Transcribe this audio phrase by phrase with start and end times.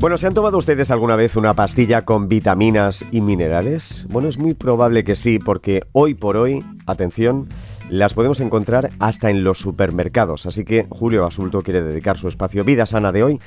[0.00, 4.06] Bueno, ¿se han tomado ustedes alguna vez una pastilla con vitaminas y minerales?
[4.10, 7.48] Bueno, es muy probable que sí, porque hoy por hoy, atención,
[7.90, 10.46] las podemos encontrar hasta en los supermercados.
[10.46, 13.40] Así que Julio Basulto quiere dedicar su espacio Vida Sana de hoy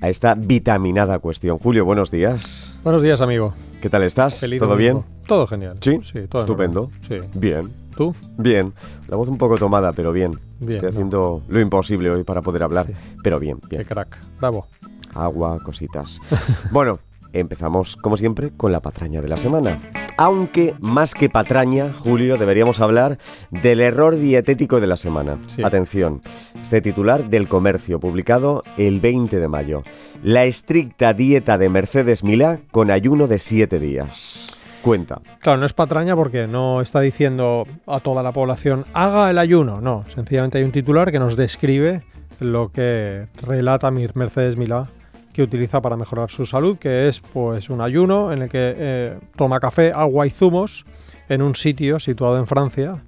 [0.00, 1.58] a esta vitaminada cuestión.
[1.58, 2.74] Julio, buenos días.
[2.82, 3.54] Buenos días, amigo.
[3.80, 4.40] ¿Qué tal estás?
[4.40, 5.04] Feliz ¿Todo bien?
[5.28, 5.76] Todo genial.
[5.80, 6.00] ¿Sí?
[6.02, 6.90] Sí, todo en Estupendo.
[7.06, 7.14] Sí.
[7.36, 7.72] Bien.
[7.96, 8.12] ¿Tú?
[8.38, 8.72] Bien.
[9.06, 10.32] La voz un poco tomada, pero bien.
[10.58, 10.88] Bien, Estoy no.
[10.88, 12.92] haciendo lo imposible hoy para poder hablar, Sí.
[13.22, 13.84] pero bien, Qué bien.
[13.88, 14.18] crack.
[14.40, 14.66] Bravo.
[15.14, 16.20] Agua, cositas.
[16.70, 16.98] bueno,
[17.32, 19.78] empezamos como siempre con la patraña de la semana.
[20.16, 23.18] Aunque más que patraña, Julio, deberíamos hablar
[23.50, 25.38] del error dietético de la semana.
[25.46, 25.62] Sí.
[25.64, 26.20] Atención,
[26.62, 29.82] este titular del comercio, publicado el 20 de mayo.
[30.22, 34.48] La estricta dieta de Mercedes Milá con ayuno de 7 días.
[34.82, 35.20] Cuenta.
[35.38, 39.80] Claro, no es patraña porque no está diciendo a toda la población haga el ayuno.
[39.80, 42.02] No, sencillamente hay un titular que nos describe
[42.40, 44.88] lo que relata Mercedes Milá
[45.32, 49.18] que utiliza para mejorar su salud, que es pues un ayuno en el que eh,
[49.36, 50.84] toma café, agua y zumos
[51.28, 53.02] en un sitio situado en Francia,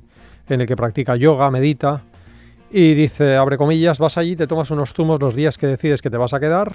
[0.49, 2.03] en el que practica yoga, medita
[2.71, 6.11] y dice, abre comillas, vas allí, te tomas unos zumos los días que decides que
[6.11, 6.73] te vas a quedar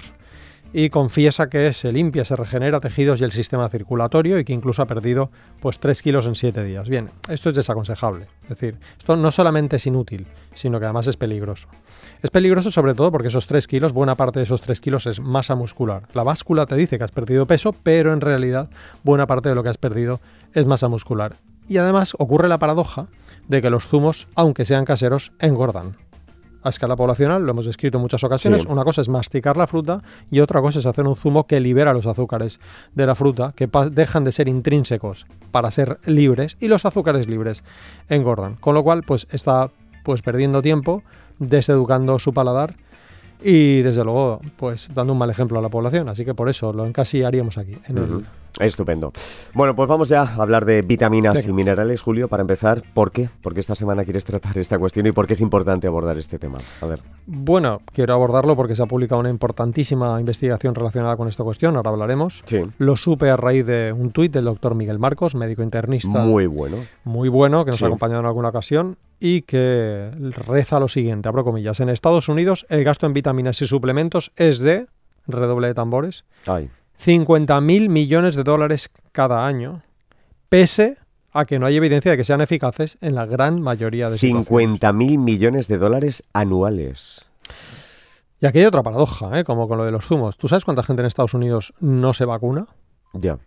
[0.72, 4.82] y confiesa que se limpia, se regenera tejidos y el sistema circulatorio y que incluso
[4.82, 6.88] ha perdido pues 3 kilos en 7 días.
[6.88, 8.26] Bien, esto es desaconsejable.
[8.44, 11.68] Es decir, esto no solamente es inútil, sino que además es peligroso.
[12.22, 15.20] Es peligroso sobre todo porque esos 3 kilos, buena parte de esos 3 kilos es
[15.20, 16.04] masa muscular.
[16.14, 18.70] La báscula te dice que has perdido peso, pero en realidad
[19.02, 20.20] buena parte de lo que has perdido
[20.54, 21.34] es masa muscular.
[21.68, 23.06] Y además ocurre la paradoja
[23.48, 25.96] de que los zumos, aunque sean caseros, engordan
[26.62, 28.62] a escala poblacional, lo hemos descrito en muchas ocasiones.
[28.62, 28.68] Sí.
[28.70, 31.92] Una cosa es masticar la fruta y otra cosa es hacer un zumo que libera
[31.92, 32.60] los azúcares
[32.94, 37.64] de la fruta, que dejan de ser intrínsecos para ser libres y los azúcares libres
[38.08, 38.56] engordan.
[38.56, 39.70] Con lo cual, pues está
[40.04, 41.02] pues perdiendo tiempo,
[41.38, 42.74] deseducando su paladar
[43.42, 46.08] y desde luego, pues dando un mal ejemplo a la población.
[46.10, 47.74] Así que por eso lo encasillaríamos aquí.
[47.88, 48.22] En el- Ujú.
[48.60, 49.12] Estupendo.
[49.54, 51.48] Bueno, pues vamos ya a hablar de vitaminas Venga.
[51.48, 52.82] y minerales, Julio, para empezar.
[52.94, 53.28] ¿Por qué?
[53.42, 56.58] Porque esta semana quieres tratar esta cuestión y por qué es importante abordar este tema.
[56.80, 57.00] A ver.
[57.26, 61.90] Bueno, quiero abordarlo porque se ha publicado una importantísima investigación relacionada con esta cuestión, ahora
[61.90, 62.42] hablaremos.
[62.44, 62.60] Sí.
[62.78, 66.76] Lo supe a raíz de un tuit del doctor Miguel Marcos, médico internista Muy bueno.
[67.04, 67.84] muy bueno, que nos Sí.
[67.84, 70.10] ha acompañado en alguna ocasión y que
[70.46, 74.60] reza lo siguiente, abro comillas, en Estados Unidos el gasto en vitaminas y suplementos es
[74.60, 74.86] de,
[75.26, 76.70] redoble de tambores, Ay.
[77.04, 79.82] 50.000 millones de dólares cada año,
[80.48, 80.98] pese
[81.32, 84.80] a que no hay evidencia de que sean eficaces en la gran mayoría de situaciones.
[84.80, 87.24] 50.000 millones de dólares anuales.
[88.40, 89.44] Y aquí hay otra paradoja, ¿eh?
[89.44, 90.36] como con lo de los zumos.
[90.36, 92.66] ¿Tú sabes cuánta gente en Estados Unidos no se vacuna?
[93.12, 93.38] Ya,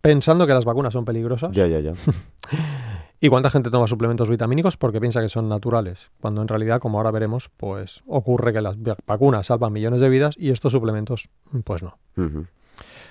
[0.00, 1.52] Pensando que las vacunas son peligrosas.
[1.52, 1.92] ya, ya, ya.
[3.24, 6.10] ¿Y cuánta gente toma suplementos vitamínicos porque piensa que son naturales?
[6.20, 10.08] Cuando en realidad, como ahora veremos, pues ocurre que las va- vacunas salvan millones de
[10.08, 11.28] vidas y estos suplementos,
[11.62, 11.96] pues no.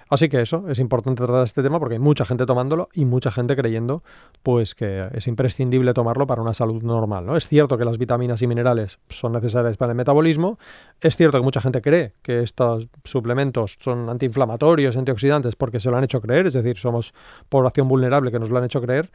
[0.09, 3.31] Así que eso, es importante tratar este tema porque hay mucha gente tomándolo y mucha
[3.31, 4.03] gente creyendo
[4.43, 7.37] pues que es imprescindible tomarlo para una salud normal, ¿no?
[7.37, 10.59] Es cierto que las vitaminas y minerales son necesarias para el metabolismo,
[10.99, 15.95] es cierto que mucha gente cree que estos suplementos son antiinflamatorios, antioxidantes porque se lo
[15.95, 17.13] han hecho creer, es decir, somos
[17.47, 19.09] población vulnerable que nos lo han hecho creer,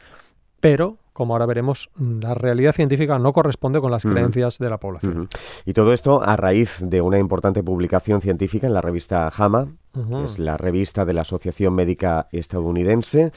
[0.60, 5.30] pero como ahora veremos, la realidad científica no corresponde con las creencias de la población.
[5.64, 10.24] Y todo esto a raíz de una importante publicación científica en la revista JAMA, que
[10.26, 13.32] es la revista de la Asociación Médica Estadounidense.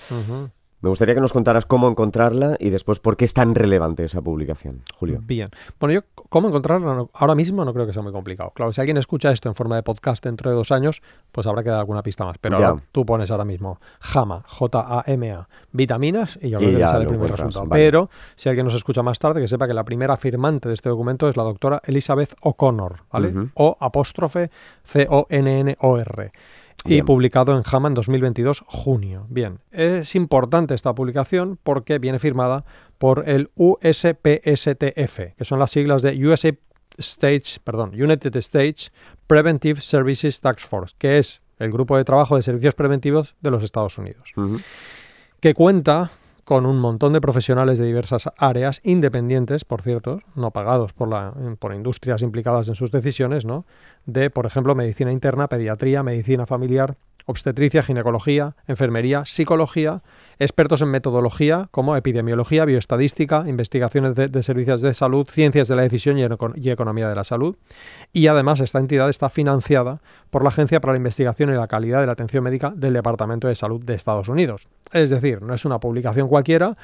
[0.81, 4.21] Me gustaría que nos contaras cómo encontrarla y después por qué es tan relevante esa
[4.21, 5.19] publicación, Julio.
[5.21, 5.49] Bien.
[5.79, 8.51] Bueno, yo cómo encontrarla no- ahora mismo no creo que sea muy complicado.
[8.55, 11.01] Claro, si alguien escucha esto en forma de podcast dentro de dos años,
[11.33, 12.37] pues habrá que dar alguna pista más.
[12.39, 16.85] Pero ahora tú pones ahora mismo JAMA, J-A-M-A, vitaminas y yo Y creo que ya
[16.85, 17.65] te sale el primer resultado.
[17.65, 17.83] vale.
[17.83, 20.87] Pero si alguien nos escucha más tarde, que sepa que la primera firmante de este
[20.89, 23.33] documento es la doctora Elizabeth O'Connor, ¿vale?
[23.55, 24.49] O apóstrofe
[24.83, 26.31] C-O-N-N-O-R.
[26.68, 27.05] Y Bien.
[27.05, 29.25] publicado en JAMA en 2022, junio.
[29.29, 32.65] Bien, es importante esta publicación porque viene firmada
[32.97, 36.55] por el USPSTF, que son las siglas de USA
[36.97, 38.91] States, perdón, United States
[39.27, 43.63] Preventive Services Task Force, que es el grupo de trabajo de servicios preventivos de los
[43.63, 44.33] Estados Unidos
[45.39, 46.11] que cuenta
[46.49, 51.31] con un montón de profesionales de diversas áreas, independientes, por cierto, no pagados por, la,
[51.59, 53.67] por industrias implicadas en sus decisiones, ¿no?
[54.07, 56.95] de, por ejemplo, medicina interna, pediatría, medicina familiar,
[57.29, 60.01] obstetricia, ginecología, enfermería, psicología,
[60.39, 65.83] expertos en metodología como epidemiología, bioestadística, investigaciones de, de servicios de salud, ciencias de la
[65.83, 67.55] decisión y, eco- y economía de la salud.
[68.13, 71.99] Y además esta entidad está financiada por la Agencia para la Investigación y la Calidad
[71.99, 74.67] de la Atención Médica del Departamento de Salud de Estados Unidos.
[74.91, 76.75] Es decir, no es una publicación cualquiera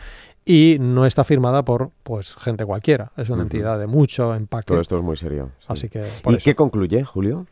[0.46, 3.12] y no está firmada por pues gente cualquiera.
[3.18, 4.66] Es una entidad de mucho empaque.
[4.68, 5.50] Todo esto es muy serio.
[5.60, 5.66] sí.
[5.70, 6.44] Así que por ¿Y eso.
[6.44, 7.48] qué concluye, Julio?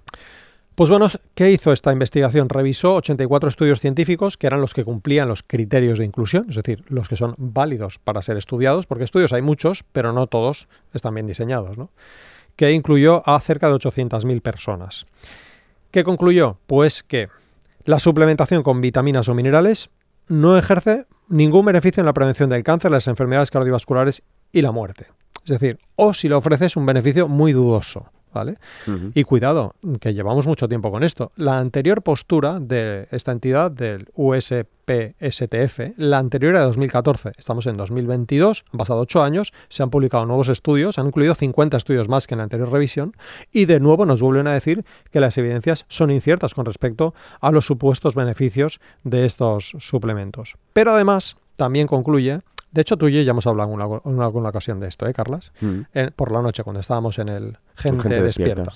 [0.76, 2.50] Pues bueno, ¿qué hizo esta investigación?
[2.50, 6.84] Revisó 84 estudios científicos que eran los que cumplían los criterios de inclusión, es decir,
[6.88, 11.14] los que son válidos para ser estudiados, porque estudios hay muchos, pero no todos están
[11.14, 11.92] bien diseñados, ¿no?
[12.56, 15.06] que incluyó a cerca de 800.000 personas.
[15.92, 16.58] ¿Qué concluyó?
[16.68, 17.30] Pues que
[17.86, 19.90] la suplementación con vitaminas o minerales
[20.28, 25.08] no ejerce ningún beneficio en la prevención del cáncer, las enfermedades cardiovasculares y la muerte.
[25.44, 28.10] Es decir, o si lo ofreces un beneficio muy dudoso.
[28.34, 28.58] ¿Vale?
[29.14, 31.32] Y cuidado, que llevamos mucho tiempo con esto.
[31.36, 37.78] La anterior postura de esta entidad, del USPSTF, la anterior era de 2014, estamos en
[37.78, 42.28] 2022, han pasado ocho años, se han publicado nuevos estudios, han incluido 50 estudios más
[42.28, 43.16] que en la anterior revisión,
[43.52, 47.52] y de nuevo nos vuelven a decir que las evidencias son inciertas con respecto a
[47.52, 50.58] los supuestos beneficios de estos suplementos.
[50.74, 52.42] Pero además, también concluye
[52.74, 55.54] de hecho, tú y yo ya hemos hablado en alguna, ocasión de esto, ¿eh, Carlas?
[55.62, 55.82] Mm.
[56.16, 58.72] por la noche, cuando estábamos en el Gente, Despierta.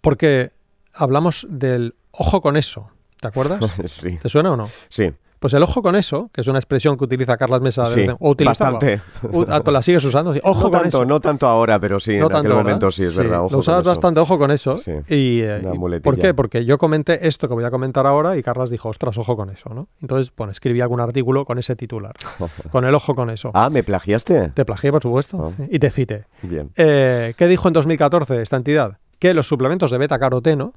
[0.00, 0.52] Porque
[0.94, 2.90] hablamos del ojo con eso.
[3.20, 3.60] ¿Te acuerdas?
[3.86, 4.18] sí.
[4.18, 4.70] ¿Te suena o no?
[4.88, 5.12] Sí.
[5.44, 8.30] Pues el ojo con eso, que es una expresión que utiliza Carlas Mesa, sí, o
[8.30, 9.02] utilizaba, bastante.
[9.30, 10.30] Pues la sigues usando.
[10.42, 11.04] Ojo no con tanto, eso.
[11.04, 13.40] No tanto ahora, pero sí, en aquel momento sí, es verdad.
[13.42, 14.78] Ojo lo usabas bastante, ojo con eso.
[14.78, 15.60] Sí, y, eh,
[16.02, 16.32] ¿Por qué?
[16.32, 19.50] Porque yo comenté esto que voy a comentar ahora y Carlas dijo, ostras, ojo con
[19.50, 19.88] eso, ¿no?
[20.00, 22.14] Entonces, bueno, escribí algún artículo con ese titular,
[22.72, 23.50] con el ojo con eso.
[23.52, 24.48] Ah, ¿me plagiaste?
[24.54, 25.64] Te plagié, por supuesto, ah.
[25.70, 26.24] y te cité.
[26.40, 26.70] Bien.
[26.76, 28.96] Eh, ¿Qué dijo en 2014 esta entidad?
[29.18, 30.72] Que los suplementos de beta-caroteno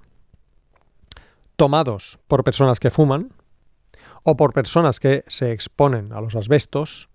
[1.55, 3.29] tomados por personas que fuman,
[4.29, 7.07] o por personas que se exponen a los asbestos,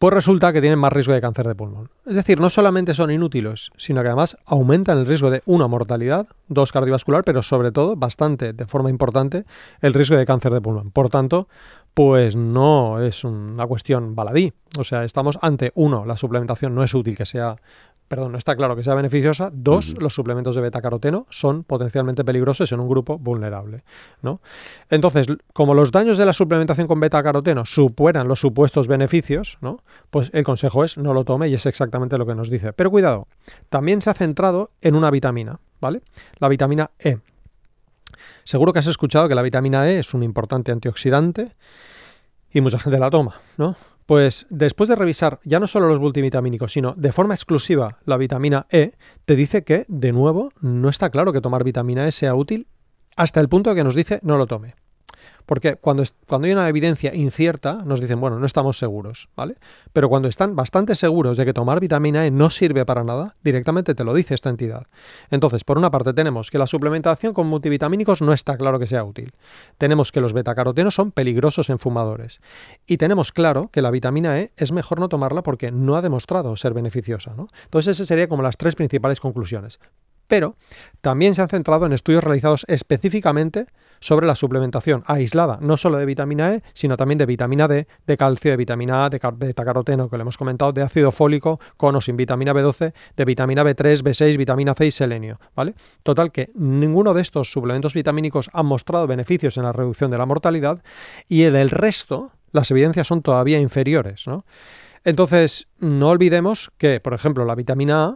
[0.00, 1.90] pues resulta que tienen más riesgo de cáncer de pulmón.
[2.06, 6.26] Es decir, no solamente son inútiles, sino que además aumentan el riesgo de, una, mortalidad,
[6.48, 9.44] dos, cardiovascular, pero sobre todo, bastante, de forma importante,
[9.80, 10.90] el riesgo de cáncer de pulmón.
[10.90, 11.46] Por tanto,
[11.94, 14.52] pues no es una cuestión baladí.
[14.76, 17.58] O sea, estamos ante, uno, la suplementación no es útil que sea
[18.08, 19.50] perdón, no está claro que sea beneficiosa.
[19.52, 23.82] Dos, los suplementos de beta-caroteno son potencialmente peligrosos en un grupo vulnerable.
[24.22, 24.40] ¿no?
[24.90, 29.78] Entonces, como los daños de la suplementación con beta-caroteno superan los supuestos beneficios, ¿no?
[30.10, 32.72] pues el consejo es no lo tome y es exactamente lo que nos dice.
[32.72, 33.26] Pero cuidado,
[33.68, 36.02] también se ha centrado en una vitamina, ¿vale?
[36.38, 37.18] La vitamina E.
[38.44, 41.52] Seguro que has escuchado que la vitamina E es un importante antioxidante
[42.52, 43.76] y mucha gente la toma, ¿no?
[44.06, 48.66] Pues después de revisar ya no solo los multivitamínicos, sino de forma exclusiva la vitamina
[48.70, 48.92] E,
[49.24, 52.66] te dice que, de nuevo, no está claro que tomar vitamina E sea útil
[53.16, 54.74] hasta el punto que nos dice no lo tome.
[55.46, 59.56] Porque cuando, cuando hay una evidencia incierta, nos dicen, bueno, no estamos seguros, ¿vale?
[59.92, 63.94] Pero cuando están bastante seguros de que tomar vitamina E no sirve para nada, directamente
[63.94, 64.86] te lo dice esta entidad.
[65.30, 69.04] Entonces, por una parte tenemos que la suplementación con multivitamínicos no está claro que sea
[69.04, 69.32] útil.
[69.78, 72.40] Tenemos que los betacarotenos son peligrosos en fumadores.
[72.86, 76.56] Y tenemos claro que la vitamina E es mejor no tomarla porque no ha demostrado
[76.56, 77.48] ser beneficiosa, ¿no?
[77.64, 79.78] Entonces, esas serían como las tres principales conclusiones
[80.26, 80.56] pero
[81.00, 83.66] también se han centrado en estudios realizados específicamente
[84.00, 88.16] sobre la suplementación aislada, no solo de vitamina E, sino también de vitamina D, de
[88.16, 92.00] calcio, de vitamina A, de beta-caroteno, que lo hemos comentado, de ácido fólico, con o
[92.00, 95.74] sin vitamina B12, de vitamina B3, B6, vitamina C y selenio, ¿vale?
[96.02, 100.26] Total que ninguno de estos suplementos vitamínicos han mostrado beneficios en la reducción de la
[100.26, 100.82] mortalidad
[101.28, 104.44] y del resto las evidencias son todavía inferiores, ¿no?
[105.04, 108.14] Entonces, no olvidemos que, por ejemplo, la vitamina A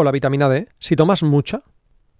[0.00, 1.62] o la vitamina D, si tomas mucha,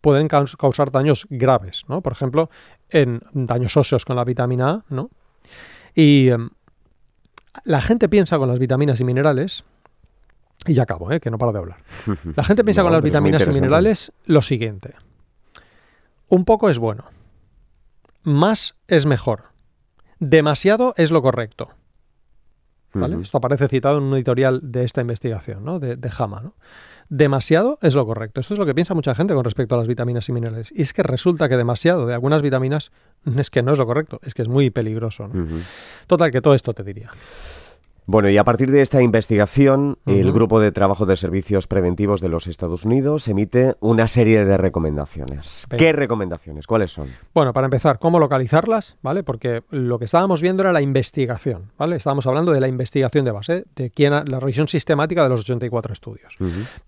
[0.00, 2.00] pueden causar daños graves, ¿no?
[2.00, 2.48] Por ejemplo,
[2.88, 5.10] en daños óseos con la vitamina A, ¿no?
[5.94, 6.48] Y em,
[7.64, 9.64] la gente piensa con las vitaminas y minerales,
[10.64, 11.20] y ya acabo, ¿eh?
[11.20, 11.78] que no paro de hablar.
[12.34, 14.94] La gente piensa con las vitaminas y minerales lo siguiente.
[16.28, 17.04] Un poco es bueno.
[18.22, 19.50] Más es mejor.
[20.18, 21.68] Demasiado es lo correcto.
[22.94, 23.20] ¿Vale?
[23.20, 25.78] Esto aparece citado en un editorial de esta investigación, ¿no?
[25.78, 26.54] De, de Hama, ¿no?
[27.08, 28.40] Demasiado es lo correcto.
[28.40, 30.72] Esto es lo que piensa mucha gente con respecto a las vitaminas y minerales.
[30.74, 32.90] Y es que resulta que demasiado de algunas vitaminas
[33.36, 35.30] es que no es lo correcto, es que es muy peligroso.
[36.06, 37.10] Total, que todo esto te diría.
[38.08, 42.28] Bueno, y a partir de esta investigación, el Grupo de Trabajo de Servicios Preventivos de
[42.28, 45.66] los Estados Unidos emite una serie de recomendaciones.
[45.76, 46.68] ¿Qué recomendaciones?
[46.68, 47.08] ¿Cuáles son?
[47.34, 48.96] Bueno, para empezar, ¿cómo localizarlas?
[49.02, 49.24] ¿Vale?
[49.24, 51.96] Porque lo que estábamos viendo era la investigación, ¿vale?
[51.96, 55.92] Estábamos hablando de la investigación de base, de quién, la revisión sistemática de los 84
[55.92, 56.36] estudios.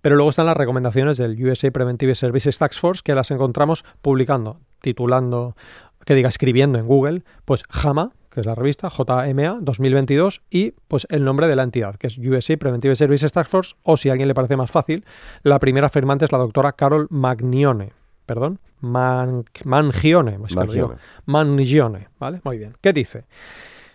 [0.00, 4.60] Pero luego están las recomendaciones del USA Preventive Services Task Force, que las encontramos publicando,
[4.80, 5.56] titulando,
[6.04, 11.06] que diga escribiendo en Google, pues JAMA, que es la revista, JMA 2022, y pues
[11.10, 14.12] el nombre de la entidad, que es USA Preventive Services Task Force, o si a
[14.12, 15.04] alguien le parece más fácil,
[15.42, 17.92] la primera firmante es la doctora Carol Magnione,
[18.26, 20.96] perdón, Mangione, pues Mangione.
[21.26, 22.40] Mangione, ¿vale?
[22.44, 22.76] Muy bien.
[22.80, 23.24] ¿Qué dice?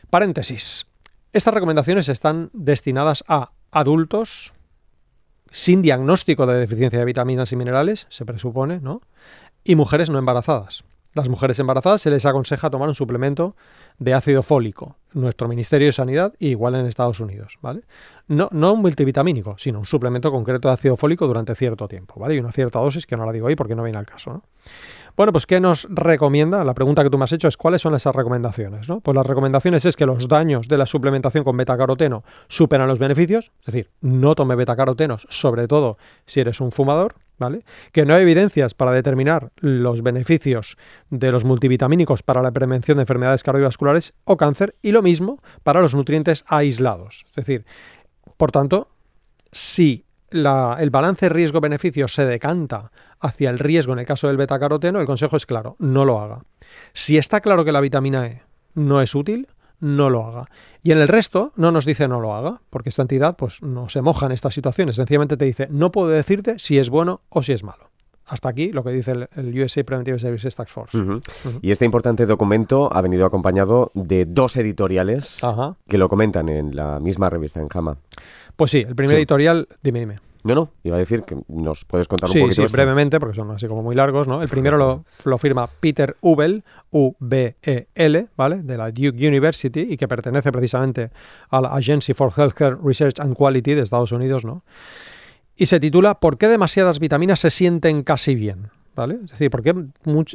[0.10, 0.86] Paréntesis.
[1.32, 4.54] Estas recomendaciones están destinadas a adultos,
[5.50, 9.02] sin diagnóstico de deficiencia de vitaminas y minerales, se presupone, ¿no?
[9.64, 10.84] Y mujeres no embarazadas.
[11.14, 13.56] Las mujeres embarazadas se les aconseja tomar un suplemento
[14.00, 14.98] de ácido fólico.
[15.14, 17.82] Nuestro Ministerio de Sanidad, igual en Estados Unidos, ¿vale?
[18.28, 22.36] No, un multivitamínico, sino un suplemento concreto de ácido fólico durante cierto tiempo, ¿vale?
[22.36, 24.44] Y una cierta dosis que no la digo ahí porque no viene al caso, ¿no?
[25.16, 26.64] Bueno, pues ¿qué nos recomienda?
[26.64, 28.90] La pregunta que tú me has hecho es ¿cuáles son esas recomendaciones?
[28.90, 29.00] ¿no?
[29.00, 33.52] Pues las recomendaciones es que los daños de la suplementación con betacaroteno superan los beneficios,
[33.60, 37.14] es decir, no tome betacarotenos, sobre todo si eres un fumador,
[37.92, 40.78] Que no hay evidencias para determinar los beneficios
[41.10, 45.82] de los multivitamínicos para la prevención de enfermedades cardiovasculares o cáncer y lo mismo para
[45.82, 47.26] los nutrientes aislados.
[47.30, 47.66] Es decir,
[48.38, 48.90] por tanto,
[49.52, 55.06] si el balance riesgo-beneficio se decanta hacia el riesgo en el caso del betacaroteno, el
[55.06, 56.42] consejo es claro, no lo haga.
[56.94, 58.42] Si está claro que la vitamina E
[58.74, 59.48] no es útil,
[59.84, 60.50] no lo haga.
[60.82, 63.90] Y en el resto no nos dice no lo haga, porque esta entidad pues no
[63.90, 67.44] se moja en estas situaciones, sencillamente te dice no puedo decirte si es bueno o
[67.44, 67.90] si es malo.
[68.26, 70.98] Hasta aquí lo que dice el, USA Preventive Services Task Force.
[71.62, 75.42] Y este importante documento ha venido acompañado de dos editoriales
[75.88, 77.98] que lo comentan en la misma revista en Jama.
[78.56, 80.33] Pues sí, el primer editorial, dime, dime.
[80.44, 82.62] No, no, iba a decir que nos puedes contar un poquito.
[82.62, 84.42] Sí, sí, brevemente, porque son así como muy largos, ¿no?
[84.42, 88.62] El primero lo, lo firma Peter Ubel, U-B-E-L, ¿vale?
[88.62, 91.12] De la Duke University y que pertenece precisamente
[91.50, 94.64] a la Agency for Healthcare Research and Quality de Estados Unidos, ¿no?
[95.56, 98.70] Y se titula ¿Por qué demasiadas vitaminas se sienten casi bien?
[98.96, 99.18] ¿Vale?
[99.26, 99.74] Es decir, porque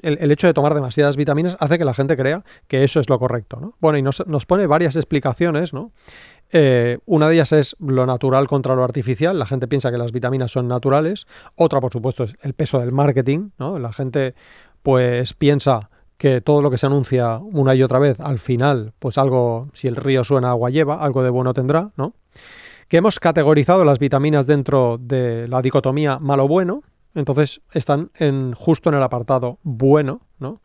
[0.02, 3.16] el, hecho de tomar demasiadas vitaminas hace que la gente crea que eso es lo
[3.20, 3.74] correcto, ¿no?
[3.78, 5.92] Bueno, y nos, nos pone varias explicaciones, ¿no?
[6.50, 9.38] Eh, una de ellas es lo natural contra lo artificial.
[9.38, 11.26] La gente piensa que las vitaminas son naturales.
[11.56, 13.50] Otra, por supuesto, es el peso del marketing.
[13.58, 13.78] ¿no?
[13.78, 14.34] La gente
[14.82, 19.18] pues piensa que todo lo que se anuncia una y otra vez, al final, pues
[19.18, 22.12] algo, si el río suena, agua lleva, algo de bueno tendrá, ¿no?
[22.88, 26.82] Que hemos categorizado las vitaminas dentro de la dicotomía malo-bueno,
[27.14, 28.10] entonces están
[28.56, 30.60] justo en el apartado bueno, ¿no?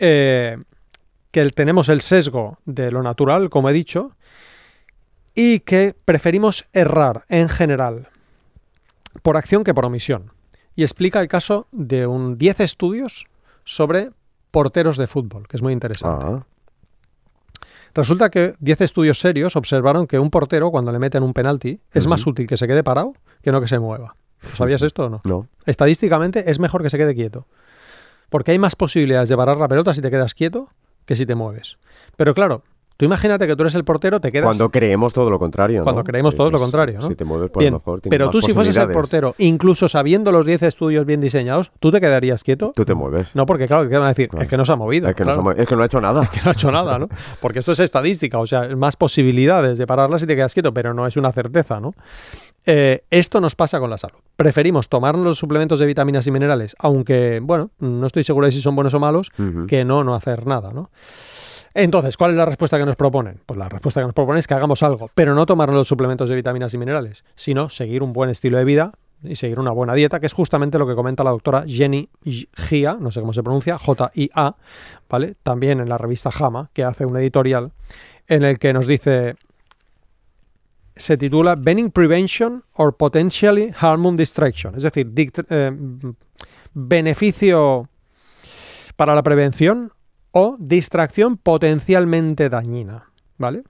[0.00, 0.56] Eh,
[1.30, 4.16] que tenemos el sesgo de lo natural, como he dicho,
[5.34, 8.08] y que preferimos errar en general
[9.22, 10.32] por acción que por omisión.
[10.74, 13.26] Y explica el caso de un 10 estudios
[13.64, 14.10] sobre
[14.50, 16.26] porteros de fútbol, que es muy interesante.
[16.26, 16.46] Ah.
[17.94, 22.06] Resulta que 10 estudios serios observaron que un portero, cuando le meten un penalti, es
[22.06, 23.12] más útil que se quede parado
[23.42, 24.16] que no que se mueva.
[24.40, 25.20] ¿Sabías esto o no?
[25.24, 25.48] No.
[25.66, 27.46] Estadísticamente es mejor que se quede quieto.
[28.30, 30.70] Porque hay más posibilidades de parar la pelota si te quedas quieto
[31.04, 31.76] que si te mueves.
[32.16, 32.64] Pero claro,
[33.02, 34.44] Tú imagínate que tú eres el portero, te quedas.
[34.44, 35.82] Cuando creemos todo lo contrario.
[35.82, 37.08] Cuando creemos todo lo contrario, ¿no?
[37.08, 38.00] Si te mueves, por lo mejor.
[38.08, 42.00] Pero tú, si fueses el portero, incluso sabiendo los 10 estudios bien diseñados, ¿tú te
[42.00, 42.70] quedarías quieto?
[42.76, 43.34] Tú te mueves.
[43.34, 44.28] No, porque claro, ¿qué van a decir?
[44.38, 45.08] Es que no se ha movido.
[45.08, 45.32] Es que, no
[45.82, 46.22] ha hecho nada.
[46.22, 47.08] Es que no ha hecho nada, ¿no?
[47.40, 50.94] Porque esto es estadística, o sea, más posibilidades de pararla si te quedas quieto, pero
[50.94, 51.94] no es una certeza, ¿no?
[52.64, 54.18] Eh, esto nos pasa con la salud.
[54.36, 58.60] Preferimos tomar los suplementos de vitaminas y minerales, aunque, bueno, no estoy seguro de si
[58.60, 59.32] son buenos o malos,
[59.66, 60.90] que no, no hacer nada, ¿no?
[61.74, 63.40] Entonces, ¿cuál es la respuesta que nos proponen?
[63.46, 66.28] Pues la respuesta que nos proponen es que hagamos algo, pero no tomar los suplementos
[66.28, 69.94] de vitaminas y minerales, sino seguir un buen estilo de vida y seguir una buena
[69.94, 73.42] dieta, que es justamente lo que comenta la doctora Jenny Gia, no sé cómo se
[73.42, 74.56] pronuncia, J-I-A,
[75.08, 75.34] ¿vale?
[75.42, 77.72] También en la revista JAMA, que hace un editorial
[78.26, 79.36] en el que nos dice,
[80.96, 85.10] se titula Vening Prevention or Potentially Hormone Distraction, es decir,
[85.48, 85.72] eh,
[86.74, 87.88] beneficio
[88.96, 89.92] para la prevención
[90.32, 93.62] o distracción potencialmente dañina, ¿vale?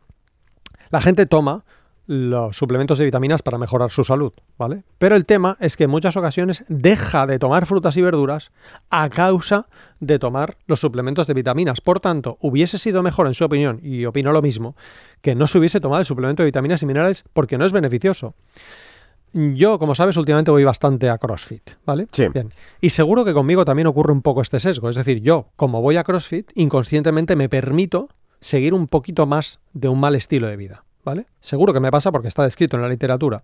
[0.90, 1.64] La gente toma
[2.07, 4.83] los suplementos de vitaminas para mejorar su salud, ¿vale?
[4.99, 8.50] Pero el tema es que en muchas ocasiones deja de tomar frutas y verduras
[8.90, 9.66] a causa
[10.00, 11.81] de tomar los suplementos de vitaminas.
[11.81, 14.76] Por tanto, hubiese sido mejor, en su opinión, y opino lo mismo,
[15.21, 18.35] que no se hubiese tomado el suplemento de vitaminas y minerales porque no es beneficioso.
[19.33, 22.07] Yo, como sabes, últimamente voy bastante a CrossFit, ¿vale?
[22.12, 22.29] Sí.
[22.29, 22.53] Bien.
[22.81, 24.91] Y seguro que conmigo también ocurre un poco este sesgo.
[24.91, 28.09] Es decir, yo, como voy a CrossFit, inconscientemente me permito
[28.41, 31.27] seguir un poquito más de un mal estilo de vida, ¿vale?
[31.41, 33.43] Seguro que me pasa porque está descrito en la literatura.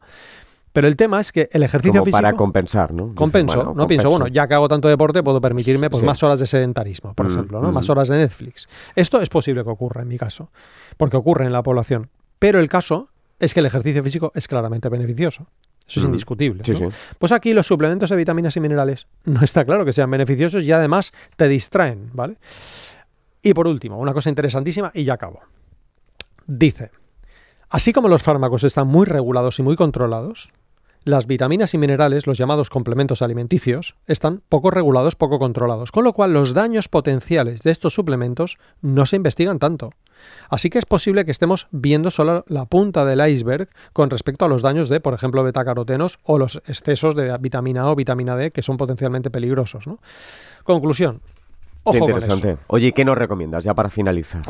[0.73, 3.15] Pero el tema es que el ejercicio como para compensar, ¿no?
[3.15, 6.47] compenso, no pienso, bueno, ya que hago tanto deporte, puedo permitirme pues, más horas de
[6.47, 7.73] sedentarismo, por mm, ejemplo, ¿no?
[7.73, 7.93] Más mm.
[7.93, 8.69] horas de Netflix.
[8.95, 10.51] Esto es posible que ocurra en mi caso,
[10.97, 12.11] porque ocurre en la población.
[12.39, 15.47] Pero el caso es que el ejercicio físico es claramente beneficioso.
[15.89, 16.63] Eso es indiscutible.
[17.19, 20.73] Pues aquí los suplementos de vitaminas y minerales no está claro que sean beneficiosos y
[20.73, 22.37] además te distraen, ¿vale?
[23.43, 25.41] Y por último, una cosa interesantísima y ya acabo.
[26.47, 26.91] Dice,
[27.71, 30.51] así como los fármacos están muy regulados y muy controlados,
[31.05, 36.13] las vitaminas y minerales, los llamados complementos alimenticios, están poco regulados, poco controlados, con lo
[36.13, 39.93] cual los daños potenciales de estos suplementos no se investigan tanto.
[40.49, 44.49] Así que es posible que estemos viendo solo la punta del iceberg con respecto a
[44.49, 48.51] los daños de, por ejemplo, betacarotenos o los excesos de vitamina A o vitamina D
[48.51, 49.87] que son potencialmente peligrosos.
[49.87, 49.99] ¿no?
[50.65, 51.21] Conclusión.
[51.85, 52.59] Ojo interesante.
[52.67, 54.43] Oye, ¿qué nos recomiendas ya para finalizar?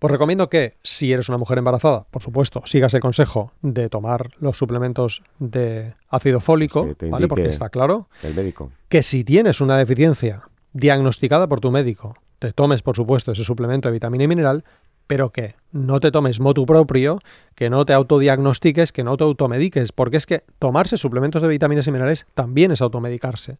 [0.00, 4.30] Pues recomiendo que si eres una mujer embarazada, por supuesto, sigas el consejo de tomar
[4.40, 7.28] los suplementos de ácido fólico, ¿vale?
[7.28, 8.72] Porque está claro el médico.
[8.88, 13.88] que si tienes una deficiencia diagnosticada por tu médico, te tomes, por supuesto, ese suplemento
[13.88, 14.64] de vitamina y mineral,
[15.10, 17.18] pero que no te tomes motu propio,
[17.56, 21.88] que no te autodiagnostiques, que no te automediques, porque es que tomarse suplementos de vitaminas
[21.88, 23.58] y minerales también es automedicarse.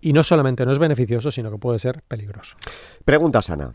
[0.00, 2.56] Y no solamente no es beneficioso, sino que puede ser peligroso.
[3.04, 3.70] Pregunta sana.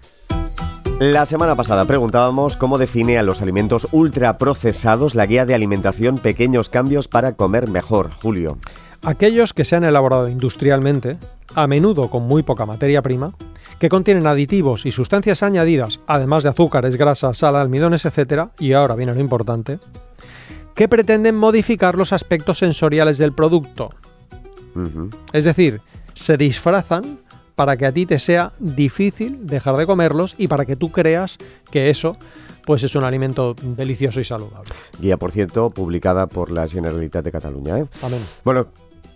[0.99, 6.67] La semana pasada preguntábamos cómo define a los alimentos ultraprocesados la guía de alimentación Pequeños
[6.67, 8.57] Cambios para Comer Mejor, Julio.
[9.01, 11.15] Aquellos que se han elaborado industrialmente,
[11.55, 13.31] a menudo con muy poca materia prima,
[13.79, 18.95] que contienen aditivos y sustancias añadidas, además de azúcares, grasas, sal, almidones, etc., y ahora
[18.95, 19.79] viene lo importante,
[20.75, 23.91] que pretenden modificar los aspectos sensoriales del producto.
[25.33, 25.81] Es decir,
[26.13, 27.17] se disfrazan
[27.55, 31.37] para que a ti te sea difícil dejar de comerlos y para que tú creas
[31.71, 32.17] que eso
[32.67, 34.69] pues es un alimento delicioso y saludable.
[34.99, 37.79] Guía, por cierto, publicada por la Generalitat de Cataluña.
[37.79, 37.85] ¿eh?
[38.03, 38.19] Amén.
[38.43, 38.67] Bueno,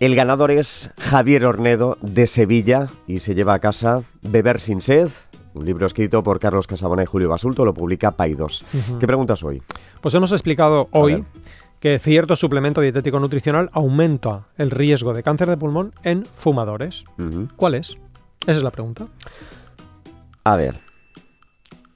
[0.02, 5.08] el ganador es Javier Ornedo de Sevilla y se lleva a casa Beber sin sed,
[5.54, 8.64] un libro escrito por Carlos Casabona y Julio Basulto, lo publica Paidos.
[8.98, 9.62] ¿Qué preguntas hoy?
[10.00, 11.24] Pues hemos explicado hoy
[11.78, 17.04] que cierto suplemento dietético nutricional aumenta el riesgo de cáncer de pulmón en fumadores.
[17.54, 17.96] ¿Cuál es?
[18.40, 19.06] Esa es la pregunta.
[20.42, 20.80] A ver.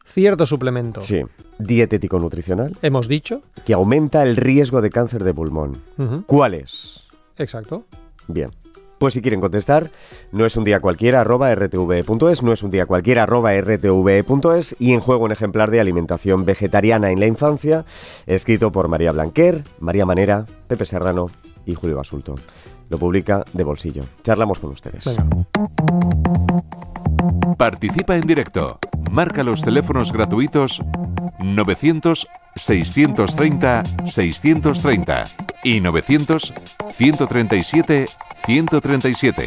[0.05, 1.01] Cierto suplemento.
[1.01, 1.23] Sí.
[1.59, 2.77] Dietético nutricional.
[2.83, 3.43] Hemos dicho.
[3.65, 5.83] Que aumenta el riesgo de cáncer de pulmón.
[6.27, 7.06] ¿Cuál es?
[7.39, 7.85] Exacto.
[8.29, 8.51] Bien.
[8.99, 9.91] Pues si quieren contestar,
[10.33, 14.95] no es un día cualquiera arroba rtv.es, no es un día cualquiera arroba rtv.es y
[14.95, 17.85] en juego un ejemplar de alimentación vegetariana en la infancia,
[18.27, 21.27] escrito por María Blanquer, María Manera, Pepe Serrano
[21.67, 22.37] y Julio Basulto.
[22.89, 24.05] Lo publica de bolsillo.
[24.23, 25.17] Charlamos con ustedes.
[27.59, 28.79] Participa en directo.
[29.11, 30.83] Marca los teléfonos gratuitos
[31.55, 35.25] 900 630 630
[35.63, 36.55] y 900
[36.97, 38.07] 137
[38.45, 39.47] 137.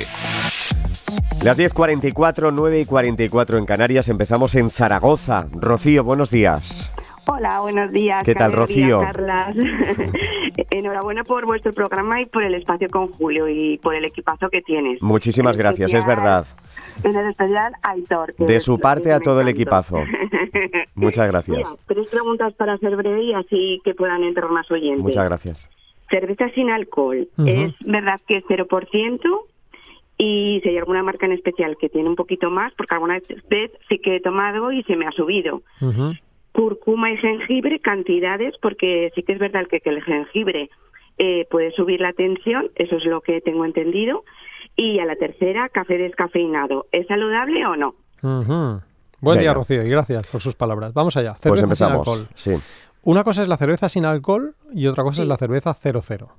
[1.43, 4.09] Las 10.44, 9 y 44 en Canarias.
[4.09, 5.47] Empezamos en Zaragoza.
[5.53, 6.91] Rocío, buenos días.
[7.25, 8.23] Hola, buenos días.
[8.23, 9.01] ¿Qué tal, Rocío?
[10.71, 14.61] Enhorabuena por vuestro programa y por el espacio con Julio y por el equipazo que
[14.61, 15.01] tienes.
[15.01, 16.45] Muchísimas gracias, es verdad.
[17.03, 18.35] En el especial, Aitor.
[18.35, 19.97] De su parte a todo el equipazo.
[20.95, 21.75] Muchas gracias.
[21.87, 25.01] tres preguntas para ser breve y así que puedan entrar más oyentes.
[25.01, 25.69] Muchas gracias.
[26.09, 27.27] Cerveza sin alcohol.
[27.45, 29.21] ¿Es verdad que es 0%?
[30.17, 33.71] Y si hay alguna marca en especial que tiene un poquito más, porque alguna vez
[33.87, 35.61] sí que he tomado y se me ha subido
[36.51, 40.69] cúrcuma y jengibre, cantidades, porque sí que es verdad que, que el jengibre
[41.17, 44.23] eh, puede subir la tensión, eso es lo que tengo entendido.
[44.79, 46.85] Y a la tercera, café descafeinado.
[46.93, 47.95] ¿Es saludable o no?
[49.19, 50.93] Buen día, Rocío, y gracias por sus palabras.
[50.93, 51.35] Vamos allá.
[51.35, 52.27] Cerveza pues sin alcohol.
[52.33, 52.55] Sí.
[53.03, 56.29] Una cosa es la cerveza sin alcohol y otra cosa es la cerveza 00.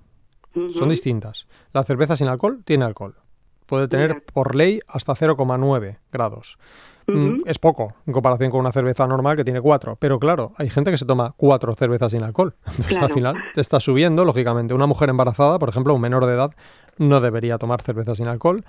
[0.73, 1.49] Son distintas.
[1.75, 3.17] La cerveza sin alcohol tiene alcohol.
[3.67, 6.59] Puede tener por ley hasta 0,9 grados.
[7.07, 9.97] Mm, es poco en comparación con una cerveza normal que tiene cuatro.
[9.97, 12.55] Pero claro, hay gente que se toma cuatro cervezas sin alcohol.
[12.89, 14.75] Pues al final te está subiendo, lógicamente.
[14.75, 16.53] Una mujer embarazada, por ejemplo, un menor de edad,
[17.01, 18.65] no debería tomar cerveza sin alcohol.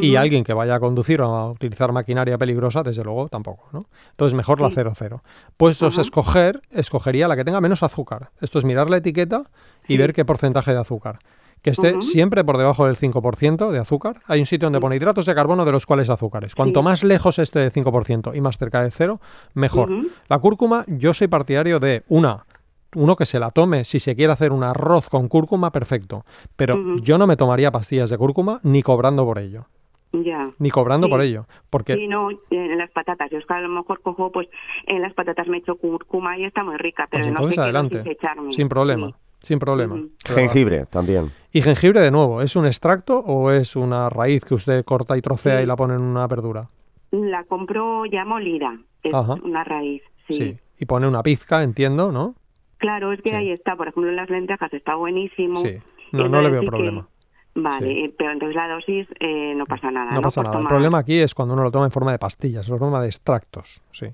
[0.00, 3.68] Y alguien que vaya a conducir o a utilizar maquinaria peligrosa, desde luego, tampoco.
[3.72, 3.86] ¿no?
[4.10, 5.22] Entonces, mejor la 00.
[5.56, 8.30] Pues escoger, escogería la que tenga menos azúcar.
[8.40, 9.42] Esto es mirar la etiqueta
[9.88, 11.18] y ver qué porcentaje de azúcar
[11.62, 14.22] que esté siempre por debajo del 5% de azúcar.
[14.26, 16.54] Hay un sitio donde pone hidratos de carbono de los cuales azúcares.
[16.54, 19.20] Cuanto más lejos esté del 5% y más cerca de cero,
[19.52, 19.90] mejor.
[20.28, 22.46] La cúrcuma, yo soy partidario de una,
[22.94, 26.24] uno que se la tome si se quiere hacer un arroz con cúrcuma, perfecto.
[26.56, 29.66] Pero yo no me tomaría pastillas de cúrcuma ni cobrando por ello.
[30.12, 30.50] Ya.
[30.58, 31.46] Ni cobrando por ello.
[31.70, 31.94] Porque...
[31.94, 33.30] Sí, no, en las patatas.
[33.30, 34.48] Yo es que a lo mejor cojo, pues
[34.86, 38.18] en las patatas me echo cúrcuma y está muy rica, pero pues entonces adelante,
[38.50, 39.12] sin problema.
[39.38, 39.96] Sin problema.
[40.26, 41.30] Jengibre también.
[41.52, 42.42] ¿Y jengibre de nuevo?
[42.42, 45.94] ¿Es un extracto o es una raíz que usted corta y trocea y la pone
[45.94, 46.68] en una verdura?
[47.10, 48.78] La compro ya molida.
[49.02, 50.58] Es una raíz, sí.
[50.78, 52.34] Y pone una pizca, entiendo, ¿no?
[52.80, 53.76] Claro, es que ahí está.
[53.76, 55.60] Por ejemplo, en las lentejas está buenísimo.
[55.60, 55.78] Sí.
[56.12, 57.06] No, no le veo problema.
[57.54, 60.12] Vale, pero entonces la dosis eh, no pasa nada.
[60.12, 60.60] No, pasa nada.
[60.60, 63.08] El problema aquí es cuando uno lo toma en forma de pastillas, en forma de
[63.08, 63.80] extractos.
[63.90, 64.06] Sí.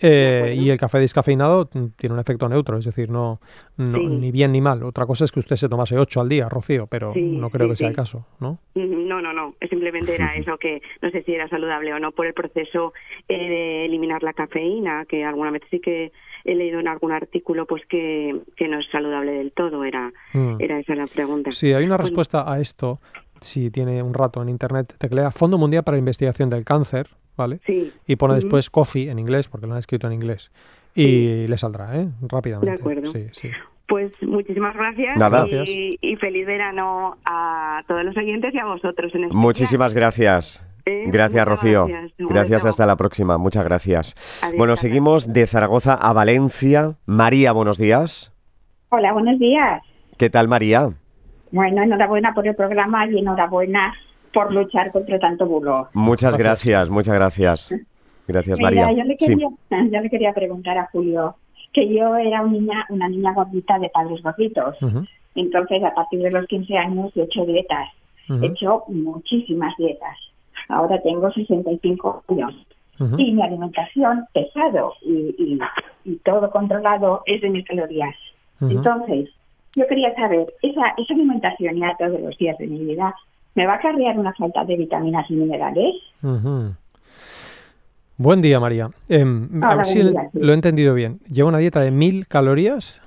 [0.00, 3.40] Eh, y el café descafeinado tiene un efecto neutro, es decir, no,
[3.76, 4.82] ni bien ni mal.
[4.84, 7.76] Otra cosa es que usted se tomase 8 al día, Rocío, pero no creo que
[7.76, 8.58] sea el caso, ¿no?
[8.74, 9.54] No, no, no.
[9.68, 12.92] Simplemente era eso que no sé si era saludable o no por el proceso
[13.28, 16.12] eh, de eliminar la cafeína, que alguna vez sí que
[16.44, 20.56] he leído en algún artículo pues que, que no es saludable del todo, era, mm.
[20.58, 21.52] era esa la pregunta.
[21.52, 23.00] Sí, hay una respuesta a esto,
[23.40, 27.60] si tiene un rato en internet, teclea Fondo Mundial para la Investigación del Cáncer, ¿vale?
[27.66, 27.92] Sí.
[28.06, 30.50] Y pone después coffee en inglés, porque lo han escrito en inglés,
[30.94, 32.08] y le saldrá, ¿eh?
[32.22, 32.70] Rápidamente.
[32.70, 33.10] De acuerdo.
[33.10, 33.50] Sí, sí.
[33.88, 35.18] Pues muchísimas gracias,
[35.68, 40.64] Y, y, feliz verano a todos los oyentes y a vosotros en Muchísimas gracias.
[40.84, 41.86] Gracias, Rocío.
[42.18, 42.64] Gracias.
[42.64, 43.38] hasta la próxima.
[43.38, 44.40] Muchas gracias.
[44.56, 46.96] bueno, seguimos de Zaragoza a Valencia.
[47.06, 48.32] María, buenos días.
[48.88, 49.82] Hola, buenos días.
[50.16, 50.92] ¿Qué tal, María?
[51.52, 53.94] Bueno, enhorabuena por el programa y enhorabuena
[54.32, 55.88] por luchar contra tanto bulo.
[55.92, 57.74] Muchas gracias, muchas gracias.
[58.26, 58.90] Gracias, María.
[58.92, 61.36] Yo le, quería, yo le quería preguntar a Julio
[61.72, 64.76] que yo era una niña, una niña gordita de padres gorditos.
[65.34, 67.88] Entonces, a partir de los 15 años he hecho dietas.
[68.28, 70.16] He hecho muchísimas dietas
[70.72, 72.54] ahora tengo 65 años.
[73.18, 75.58] Y mi alimentación pesado y,
[76.24, 78.14] todo controlado es de mis calorías.
[78.60, 79.28] Entonces,
[79.74, 83.14] yo quería saber, esa, esa alimentación ya todos los días de mi vida,
[83.54, 85.94] ¿me va a cargar una falta de vitaminas y minerales?
[88.18, 88.90] Buen día, María.
[89.08, 91.20] Em, a ver si lo he entendido bien.
[91.30, 93.02] ¿Lleva una dieta de mil calorías?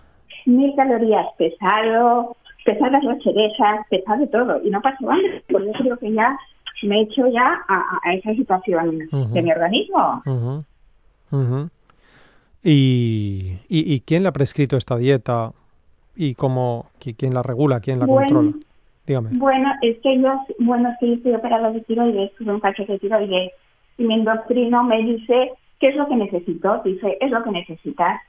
[0.45, 4.61] Mil calorías, pesado, pesadas las cerezas, pesado todo.
[4.63, 6.37] Y no pasa nada, porque yo creo que ya
[6.83, 8.99] me he hecho ya a, esa situación
[9.31, 10.21] de mi organismo.
[12.63, 15.51] ¿Y, y, quién le ha prescrito esta dieta?
[16.15, 18.53] ¿Y cómo, quién la regula, quién la controla?
[19.05, 19.29] Dígame.
[19.33, 23.51] Bueno, es que yo, bueno, sí, estoy operado de tiroides, tuve un cacho de tiroides,
[23.97, 26.81] y mi endocrino me dice, ¿qué es lo que necesito?
[26.83, 28.21] Dice, es lo que necesitas.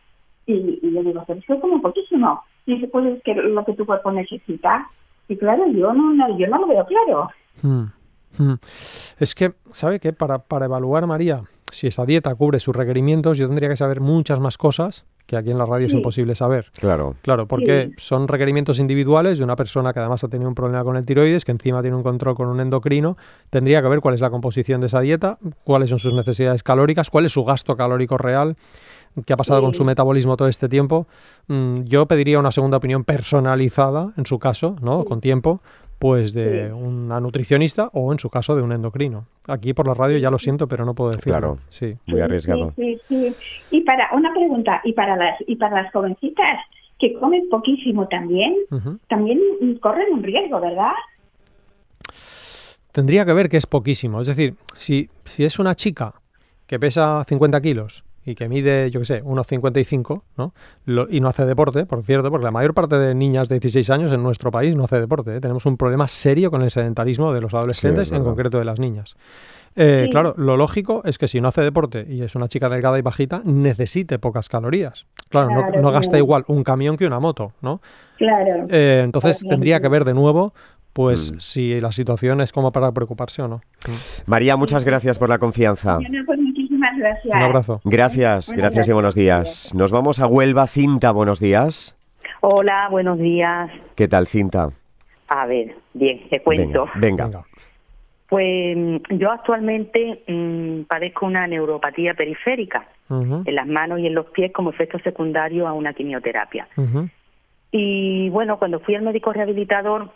[0.46, 2.42] Y, y yo digo, pero es que como poquísimo.
[2.66, 4.88] Dice, pues es que lo que tu cuerpo necesita.
[5.28, 7.30] Y claro, yo no, yo no lo veo claro.
[7.62, 7.84] Mm.
[8.38, 8.58] Mm.
[9.18, 10.12] Es que, ¿sabe qué?
[10.12, 14.40] Para, para evaluar, María, si esa dieta cubre sus requerimientos, yo tendría que saber muchas
[14.40, 16.66] más cosas que aquí en la radio es imposible saber.
[16.78, 17.16] Claro.
[17.22, 20.96] Claro, porque son requerimientos individuales de una persona que además ha tenido un problema con
[20.96, 23.16] el tiroides, que encima tiene un control con un endocrino.
[23.50, 27.10] Tendría que ver cuál es la composición de esa dieta, cuáles son sus necesidades calóricas,
[27.10, 28.56] cuál es su gasto calórico real,
[29.24, 31.06] qué ha pasado con su metabolismo todo este tiempo.
[31.48, 35.04] Mm, yo pediría una segunda opinión personalizada, en su caso, ¿no?
[35.04, 35.60] Con tiempo,
[35.98, 39.26] pues de una nutricionista o en su caso de un endocrino.
[39.46, 41.38] Aquí por la radio ya lo siento, pero no puedo decirlo.
[41.38, 41.96] Claro, sí.
[42.06, 42.72] muy arriesgado.
[42.76, 43.34] Sí, sí,
[43.70, 46.60] Y para una pregunta, y para las y para las jovencitas
[46.98, 48.54] que comen poquísimo también,
[49.08, 49.40] también
[49.80, 50.92] corren un riesgo, ¿verdad?
[52.92, 54.22] Tendría que ver que es poquísimo.
[54.22, 56.14] Es decir, si, si es una chica
[56.66, 60.52] que pesa 50 kilos y que mide, yo qué sé, 1,55, ¿no?
[61.08, 64.12] y no hace deporte, por cierto, porque la mayor parte de niñas de 16 años
[64.12, 65.36] en nuestro país no hace deporte.
[65.36, 65.40] ¿eh?
[65.40, 69.16] Tenemos un problema serio con el sedentarismo de los adolescentes, en concreto de las niñas.
[69.78, 72.98] Eh, claro, lo lógico es que si no hace deporte y es una chica delgada
[72.98, 75.06] y bajita, necesite pocas calorías.
[75.28, 77.80] Claro, no, gasta igual un camión que una moto, ¿no?
[78.16, 78.66] Claro.
[78.70, 80.54] Eh, entonces tendría que ver de nuevo
[80.96, 81.40] pues mm.
[81.40, 83.60] si la situación es como para preocuparse o no.
[84.24, 85.98] María, muchas gracias por la confianza.
[86.96, 87.34] Gracias.
[87.34, 87.80] Un abrazo.
[87.84, 89.74] Gracias, gracias y buenos días.
[89.74, 90.66] Nos vamos a Huelva.
[90.66, 91.96] Cinta, buenos días.
[92.40, 93.70] Hola, buenos días.
[93.94, 94.68] ¿Qué tal, Cinta?
[95.28, 96.86] A ver, bien, te cuento.
[96.94, 97.28] Venga.
[98.28, 104.26] Pues mm, yo actualmente mm, padezco una neuropatía periférica en las manos y en los
[104.26, 106.66] pies como efecto secundario a una quimioterapia.
[107.70, 110.10] Y bueno, cuando fui al médico rehabilitador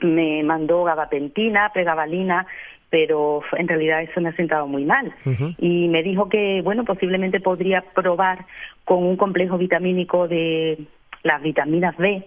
[0.00, 2.46] me mandó gabapentina, pregabalina,
[2.94, 5.12] pero en realidad eso me ha sentado muy mal.
[5.58, 8.46] Y me dijo que, bueno, posiblemente podría probar
[8.84, 10.78] con un complejo vitamínico de
[11.24, 12.24] las vitaminas B,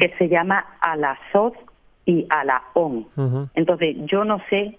[0.00, 1.54] que se llama Alazot
[2.06, 3.06] y Alaon.
[3.54, 4.78] Entonces, yo no sé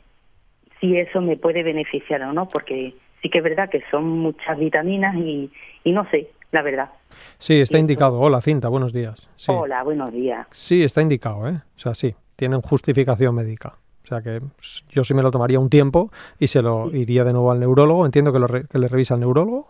[0.82, 4.60] si eso me puede beneficiar o no, porque sí que es verdad que son muchas
[4.60, 5.50] vitaminas y,
[5.86, 6.90] y no sé, la verdad.
[7.38, 8.20] Sí, está indicado.
[8.20, 9.30] Hola, Cinta, buenos días.
[9.48, 10.46] Hola, buenos días.
[10.52, 11.62] Sí, está indicado, ¿eh?
[11.78, 13.78] O sea, sí, tienen justificación médica.
[14.12, 14.42] Sea que
[14.90, 18.06] yo sí me lo tomaría un tiempo y se lo iría de nuevo al neurólogo.
[18.06, 19.70] Entiendo que, lo que le revisa el neurólogo.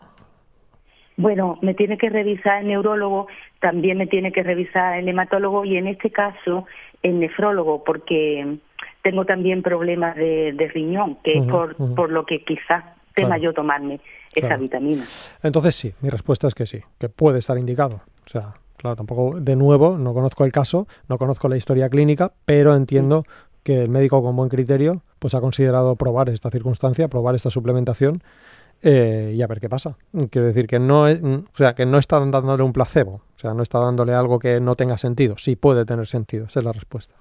[1.16, 3.28] Bueno, me tiene que revisar el neurólogo,
[3.60, 6.66] también me tiene que revisar el hematólogo y en este caso
[7.04, 8.58] el nefrólogo, porque
[9.04, 14.00] tengo también problemas de, riñón, que es por, por lo que quizás tema yo tomarme
[14.34, 15.04] esa vitamina.
[15.44, 18.02] Entonces sí, mi respuesta es que sí, que puede estar indicado.
[18.26, 22.32] O sea, Claro, tampoco, de nuevo, no conozco el caso, no conozco la historia clínica,
[22.46, 23.26] pero entiendo
[23.64, 28.24] que el médico con buen criterio pues ha considerado probar esta circunstancia, probar esta suplementación
[28.82, 29.98] eh, y a ver qué pasa.
[30.30, 33.54] Quiero decir que no es, o sea, que no está dándole un placebo, o sea,
[33.54, 35.38] no está dándole algo que no tenga sentido.
[35.38, 37.16] Sí puede tener sentido, esa es la respuesta.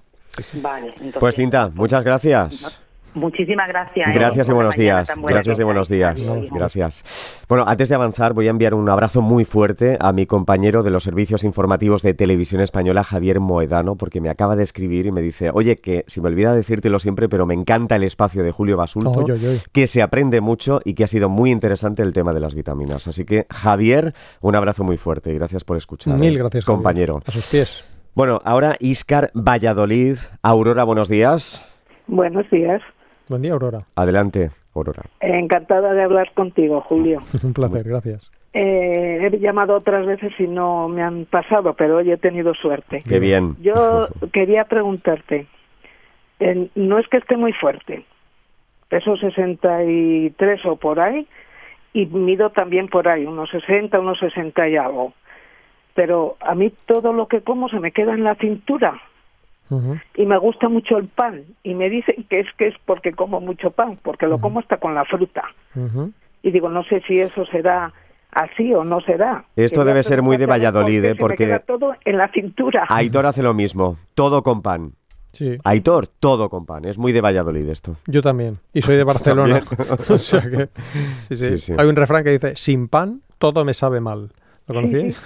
[0.61, 2.81] Vale, pues Cinta, muchas gracias.
[3.13, 4.07] Muchísimas gracias.
[4.07, 4.11] ¿eh?
[4.13, 5.13] Gracias y buenos días.
[5.21, 6.31] Gracias y buenos días.
[6.51, 7.45] Gracias.
[7.47, 10.91] Bueno, antes de avanzar, voy a enviar un abrazo muy fuerte a mi compañero de
[10.91, 15.21] los servicios informativos de Televisión Española, Javier Moedano, porque me acaba de escribir y me
[15.21, 18.77] dice, oye, que si me olvida decírtelo siempre, pero me encanta el espacio de Julio
[18.77, 19.25] Basulto,
[19.71, 23.07] que se aprende mucho y que ha sido muy interesante el tema de las vitaminas.
[23.07, 26.17] Así que, Javier, un abrazo muy fuerte y gracias por escuchar.
[26.17, 27.21] Mil gracias, compañero.
[27.27, 27.87] A sus pies.
[28.13, 30.17] Bueno, ahora Iscar Valladolid.
[30.41, 31.65] Aurora, buenos días.
[32.07, 32.81] Buenos días.
[33.31, 33.85] Buen día, Aurora.
[33.95, 35.03] Adelante, Aurora.
[35.21, 37.21] Encantada de hablar contigo, Julio.
[37.43, 38.29] Un placer, gracias.
[38.51, 43.01] Eh, he llamado otras veces y no me han pasado, pero hoy he tenido suerte.
[43.07, 43.55] Qué bien.
[43.61, 45.47] Yo quería preguntarte,
[46.75, 48.03] no es que esté muy fuerte,
[48.89, 51.25] peso 63 o por ahí,
[51.93, 55.13] y mido también por ahí, unos 60, unos 60 y algo.
[55.93, 58.99] Pero a mí todo lo que como se me queda en la cintura
[60.15, 63.39] y me gusta mucho el pan y me dicen que es que es porque como
[63.39, 65.43] mucho pan, porque lo como hasta con la fruta.
[66.43, 67.93] Y digo, no sé si eso será
[68.31, 69.45] así o no será.
[69.55, 71.15] Esto debe ser muy de Valladolid, ¿eh?
[71.15, 72.85] porque me queda todo en la cintura.
[72.89, 74.93] Aitor hace lo mismo, todo con pan.
[75.33, 75.57] Sí.
[75.63, 76.83] Aitor, todo con pan.
[76.85, 77.95] Es muy de Valladolid esto.
[78.05, 78.57] Yo también.
[78.73, 79.61] Y soy de Barcelona.
[80.09, 80.69] o sea que,
[81.33, 81.73] sí, sí.
[81.77, 84.31] Hay un refrán que dice, sin pan todo me sabe mal.
[84.67, 85.21] ¿Lo conocéis?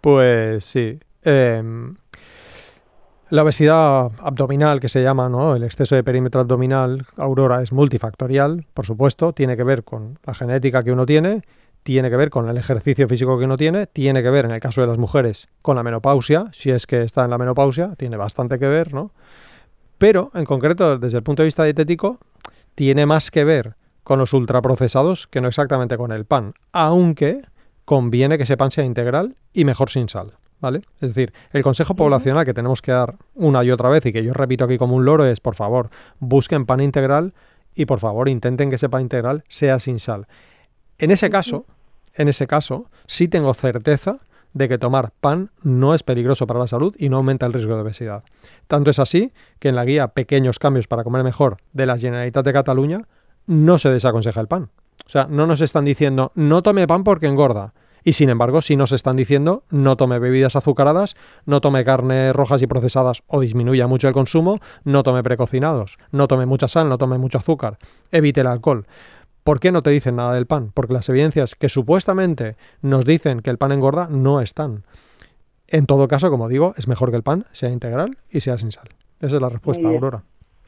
[0.00, 0.98] pues sí.
[1.24, 1.62] Eh,
[3.34, 5.56] la obesidad abdominal, que se llama, ¿no?
[5.56, 10.34] El exceso de perímetro abdominal, Aurora, es multifactorial, por supuesto, tiene que ver con la
[10.34, 11.42] genética que uno tiene,
[11.82, 14.60] tiene que ver con el ejercicio físico que uno tiene, tiene que ver, en el
[14.60, 18.16] caso de las mujeres, con la menopausia, si es que está en la menopausia, tiene
[18.16, 19.10] bastante que ver, ¿no?
[19.98, 22.20] Pero, en concreto, desde el punto de vista dietético,
[22.76, 27.42] tiene más que ver con los ultraprocesados que no exactamente con el pan, aunque
[27.84, 30.34] conviene que ese pan sea integral y mejor sin sal.
[30.64, 30.80] ¿Vale?
[31.00, 34.24] Es decir, el consejo poblacional que tenemos que dar una y otra vez y que
[34.24, 37.34] yo repito aquí como un loro es, por favor, busquen pan integral
[37.74, 40.26] y por favor intenten que ese pan integral sea sin sal.
[40.98, 41.66] En ese caso,
[42.14, 44.20] en ese caso, sí tengo certeza
[44.54, 47.74] de que tomar pan no es peligroso para la salud y no aumenta el riesgo
[47.74, 48.22] de obesidad.
[48.68, 52.44] Tanto es así que en la guía Pequeños cambios para comer mejor de la Generalitat
[52.44, 53.02] de Cataluña
[53.46, 54.70] no se desaconseja el pan.
[55.04, 57.74] O sea, no nos están diciendo no tome pan porque engorda.
[58.04, 62.60] Y sin embargo, si nos están diciendo no tome bebidas azucaradas, no tome carnes rojas
[62.62, 66.98] y procesadas o disminuya mucho el consumo, no tome precocinados, no tome mucha sal, no
[66.98, 67.78] tome mucho azúcar,
[68.12, 68.86] evite el alcohol.
[69.42, 70.70] ¿Por qué no te dicen nada del pan?
[70.72, 74.84] Porque las evidencias que supuestamente nos dicen que el pan engorda no están.
[75.66, 78.70] En todo caso, como digo, es mejor que el pan sea integral y sea sin
[78.70, 78.88] sal.
[79.20, 80.22] Esa es la respuesta, Aurora.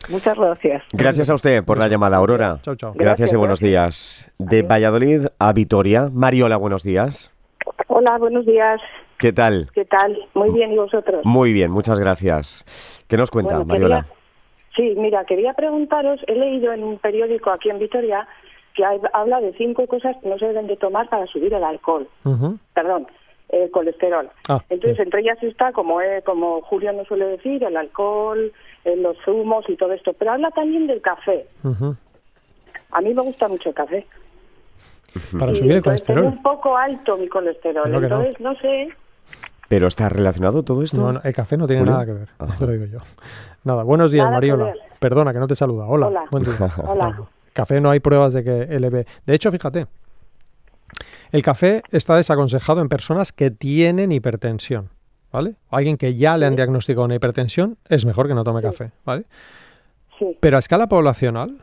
[0.08, 0.82] Muchas gracias.
[0.92, 2.58] Gracias a usted por la llamada, Aurora.
[2.62, 2.92] Chao, chao.
[2.94, 4.30] Gracias, y buenos días.
[4.38, 6.08] De Valladolid a Vitoria.
[6.12, 7.32] Mariola, buenos días.
[7.88, 8.80] Hola, buenos días.
[9.18, 9.68] ¿Qué tal?
[9.74, 10.16] ¿Qué tal?
[10.34, 11.22] Muy bien, ¿y vosotros?
[11.24, 12.64] Muy bien, muchas gracias.
[13.08, 14.06] ¿Qué nos cuenta, Mariola?
[14.76, 18.28] Sí, mira, quería preguntaros, he leído en un periódico aquí en Vitoria
[18.74, 22.06] que habla de cinco cosas que no se deben de tomar para subir el alcohol.
[22.74, 23.06] Perdón,
[23.48, 24.28] el colesterol.
[24.48, 28.52] Ah, Entonces, entre ellas está, como, como Julio nos suele decir, el alcohol,
[28.86, 30.12] eh, los zumos y todo esto.
[30.12, 31.46] Pero habla también del café.
[32.92, 34.06] A mí me gusta mucho el café.
[35.38, 36.24] Para subir el colesterol.
[36.24, 37.92] un poco alto mi colesterol.
[37.92, 38.54] Entonces, no.
[38.56, 38.88] sé.
[39.68, 41.12] ¿Pero está relacionado todo esto?
[41.12, 42.98] No, el café no tiene nada que ver, te lo digo yo.
[43.64, 44.72] Nada, buenos días, Mariola.
[45.00, 45.86] Perdona que no te saluda.
[45.86, 46.06] Hola.
[46.06, 46.28] Hola.
[46.86, 47.22] Hola.
[47.52, 49.06] Café no hay pruebas de que eleve.
[49.24, 49.86] De hecho, fíjate,
[51.32, 54.90] el café está desaconsejado en personas que tienen hipertensión.
[55.36, 55.54] ¿Vale?
[55.68, 59.26] alguien que ya le han diagnosticado una hipertensión, es mejor que no tome café, ¿vale?
[60.40, 61.58] Pero a escala poblacional,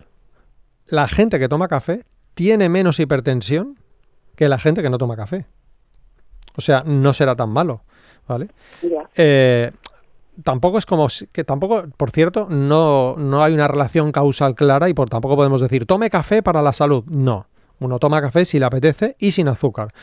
[0.85, 2.03] la gente que toma café
[2.35, 3.79] tiene menos hipertensión
[4.35, 5.47] que la gente que no toma café.
[6.55, 7.81] O sea, no será tan malo,
[8.27, 8.49] ¿vale?
[9.15, 9.71] Eh,
[10.43, 14.93] tampoco es como que tampoco, por cierto, no, no hay una relación causal clara y
[14.93, 17.05] por tampoco podemos decir tome café para la salud.
[17.07, 17.47] No,
[17.79, 19.95] uno toma café si le apetece y sin azúcar.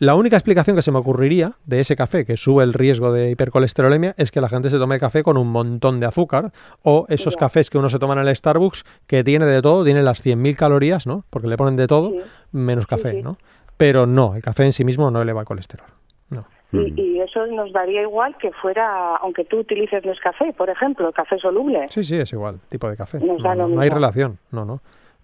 [0.00, 3.32] La única explicación que se me ocurriría de ese café que sube el riesgo de
[3.32, 6.52] hipercolesterolemia es que la gente se tome café con un montón de azúcar
[6.84, 10.04] o esos cafés que uno se toma en el Starbucks que tiene de todo, tiene
[10.04, 11.24] las 100.000 calorías, ¿no?
[11.30, 12.12] Porque le ponen de todo
[12.52, 13.38] menos café, ¿no?
[13.76, 15.88] Pero no, el café en sí mismo no eleva el colesterol.
[16.30, 16.46] No.
[16.70, 21.86] Y, eso nos daría igual que fuera, aunque tú utilices café, por ejemplo, café soluble.
[21.88, 23.18] Sí, sí, es igual, tipo de café.
[23.18, 24.80] no hay relación, no, no.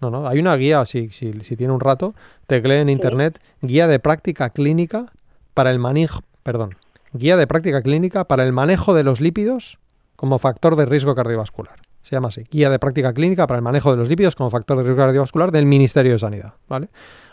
[0.09, 2.15] No, no, hay una guía, si, si, si tiene un rato,
[2.47, 5.07] teclee en internet, guía de práctica clínica
[5.53, 6.75] para el manejo, perdón,
[7.17, 9.79] Guía de práctica clínica para el manejo de los lípidos
[10.17, 11.75] como factor de riesgo cardiovascular.
[12.01, 14.77] Se llama así, Guía de práctica clínica para el manejo de los lípidos como factor
[14.77, 16.89] de riesgo cardiovascular del Ministerio de Sanidad, ¿vale?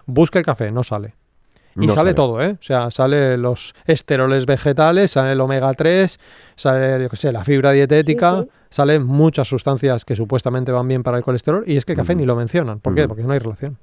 [0.07, 1.15] Busca el café, no sale.
[1.77, 2.57] Y sale, todo, ¿eh?
[2.61, 6.19] O sea, sale los esteroles vegetales, sale el omega 3,
[6.55, 11.19] sale, yo qué sé, la fibra dietética, salen muchas sustancias que supuestamente van bien para
[11.19, 12.81] el colesterol y es que el café ni lo mencionan.
[12.81, 13.09] ¿Por qué?
[13.09, 13.79] Porque no hay relación.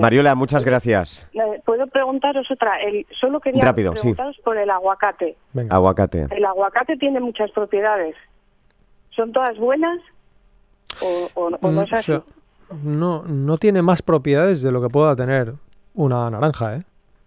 [0.00, 1.28] Mariola, muchas gracias.
[1.64, 2.80] ¿Puedo preguntaros otra?
[2.80, 5.36] El, solo quería preguntaros por el aguacate.
[5.68, 6.26] Aguacate.
[6.30, 8.16] El aguacate tiene muchas propiedades.
[9.10, 10.00] ¿Son todas buenas
[11.34, 12.12] o, no mm, es así?
[12.82, 15.54] no, no tiene más propiedades de lo que pueda tener
[15.94, 16.82] una naranja, ¿eh?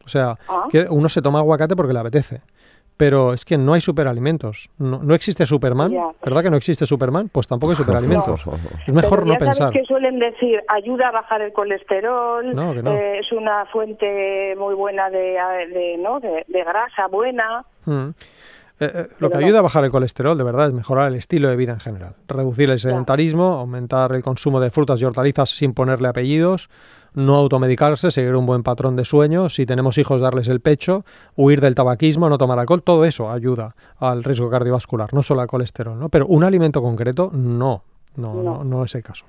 [0.06, 0.68] O sea, ah.
[0.70, 2.42] que uno se toma aguacate porque le apetece.
[2.98, 4.70] Pero es que no hay superalimentos.
[4.78, 5.92] No, existe Superman.
[6.24, 7.30] ¿Verdad que no existe Superman?
[7.30, 8.44] Pues tampoco hay superalimentos.
[8.86, 9.74] Es mejor no pensar.
[9.74, 15.98] que suelen decir ayuda a bajar el colesterol, eh, es una fuente muy buena de,
[15.98, 16.20] ¿no?
[16.20, 17.66] de, grasa buena.
[17.86, 18.10] Mm.
[18.82, 21.50] Eh, eh, lo que ayuda a bajar el colesterol, de verdad, es mejorar el estilo
[21.50, 22.16] de vida en general.
[22.28, 26.68] Reducir el sedentarismo, aumentar el consumo de frutas y hortalizas sin ponerle apellidos,
[27.14, 31.62] no automedicarse, seguir un buen patrón de sueño, si tenemos hijos darles el pecho, huir
[31.62, 36.00] del tabaquismo, no tomar alcohol, todo eso ayuda al riesgo cardiovascular, no solo al colesterol,
[36.00, 36.10] ¿no?
[36.10, 37.84] Pero un alimento concreto, no,
[38.16, 39.26] no, no, es el caso.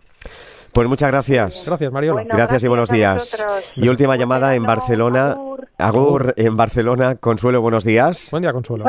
[0.72, 1.64] Pues muchas gracias.
[1.66, 2.24] Gracias, Mariola.
[2.24, 3.44] gracias, y buenos días.
[3.76, 5.36] Y última llamada en Barcelona.
[5.76, 6.32] Agur.
[6.38, 7.16] en Barcelona.
[7.16, 8.28] Consuelo, buenos días.
[8.30, 8.86] Buen día, Consuelo.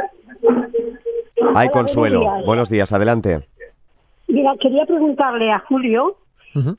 [1.56, 2.26] Ay, Consuelo.
[2.46, 3.48] Buenos días, adelante.
[4.28, 6.18] Mira, quería preguntarle a Julio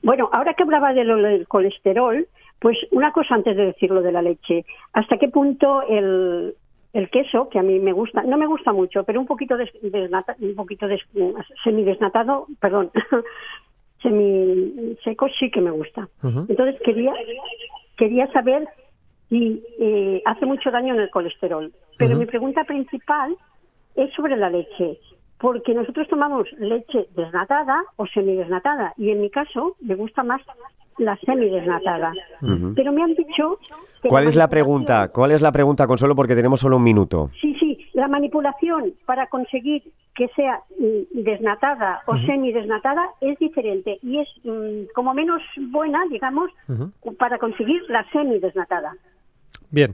[0.03, 2.27] bueno, ahora que hablaba de lo del colesterol,
[2.59, 4.65] pues una cosa antes de decirlo de la leche.
[4.93, 6.55] ¿Hasta qué punto el,
[6.93, 10.35] el queso, que a mí me gusta, no me gusta mucho, pero un poquito desnata,
[10.39, 11.01] un poquito des,
[11.63, 12.91] semidesnatado, perdón,
[14.01, 16.07] semi seco sí que me gusta.
[16.23, 17.13] Entonces quería
[17.97, 18.67] quería saber
[19.29, 21.73] si eh, hace mucho daño en el colesterol.
[21.97, 23.35] Pero mi pregunta principal
[23.95, 24.99] es sobre la leche
[25.39, 30.41] porque nosotros tomamos leche desnatada o semidesnatada y en mi caso me gusta más
[30.97, 32.13] la semidesnatada.
[32.75, 33.59] Pero me han dicho...
[34.07, 35.09] ¿Cuál es la pregunta?
[35.09, 36.15] ¿Cuál es la pregunta, Consuelo?
[36.15, 37.31] Porque tenemos solo un minuto.
[37.41, 39.83] Sí, sí, la manipulación para conseguir
[40.15, 46.49] que sea mm, desnatada o semidesnatada es diferente y es mm, como menos buena, digamos,
[47.19, 48.93] para conseguir la semidesnatada.
[49.71, 49.93] Bien,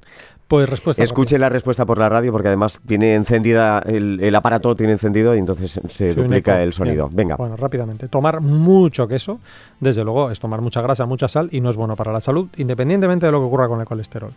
[0.51, 1.01] pues respuesta.
[1.01, 5.39] Escuche la respuesta por la radio porque además tiene encendida, el, aparato tiene encendido y
[5.39, 7.07] entonces se duplica el sonido.
[7.09, 7.37] Venga.
[7.37, 8.09] Bueno, rápidamente.
[8.09, 9.39] Tomar mucho queso,
[9.79, 12.49] desde luego, es tomar mucha grasa, mucha sal y no es bueno para la salud,
[12.57, 14.33] independientemente de lo que ocurra con el colesterol.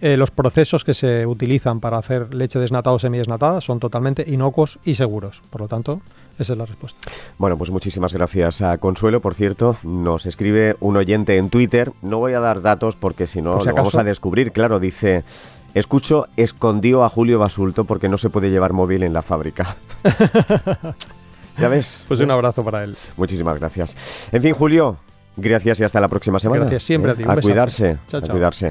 [0.00, 4.78] Eh, los procesos que se utilizan para hacer leche desnatada o semidesnatada son totalmente inocuos
[4.84, 5.42] y seguros.
[5.50, 6.00] Por lo tanto,
[6.38, 7.00] esa es la respuesta.
[7.38, 9.20] Bueno, pues muchísimas gracias a Consuelo.
[9.20, 11.90] Por cierto, nos escribe un oyente en Twitter.
[12.02, 14.52] No voy a dar datos porque si no lo vamos a descubrir.
[14.52, 15.24] Claro, dice...
[15.76, 19.76] Escucho, escondió a Julio Basulto porque no se puede llevar móvil en la fábrica.
[21.58, 22.06] ¿Ya ves?
[22.08, 22.96] Pues un abrazo para él.
[23.18, 23.94] Muchísimas gracias.
[24.32, 24.96] En fin, Julio,
[25.36, 26.62] gracias y hasta la próxima semana.
[26.62, 27.24] Gracias siempre a ti.
[27.28, 27.98] a cuidarse.
[28.10, 28.64] a cuidarse.